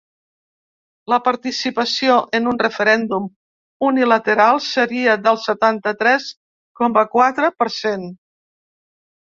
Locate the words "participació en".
1.27-2.49